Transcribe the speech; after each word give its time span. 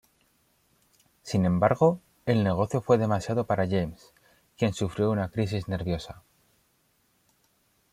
Sin 1.21 1.45
embargo, 1.45 2.01
el 2.25 2.43
negocio 2.43 2.81
fue 2.81 2.97
demasiado 2.97 3.45
para 3.45 3.67
James, 3.67 4.15
quien 4.57 4.73
sufrió 4.73 5.11
una 5.11 5.29
crisis 5.29 5.67
nerviosa. 5.67 6.23